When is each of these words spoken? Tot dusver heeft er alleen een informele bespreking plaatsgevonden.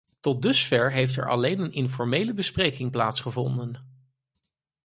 Tot 0.19 0.41
dusver 0.41 0.91
heeft 0.91 1.15
er 1.17 1.27
alleen 1.29 1.59
een 1.59 1.71
informele 1.71 2.33
bespreking 2.33 2.91
plaatsgevonden. 2.91 4.01